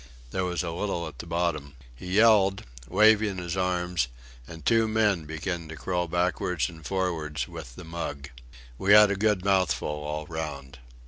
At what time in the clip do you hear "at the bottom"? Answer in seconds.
1.07-1.75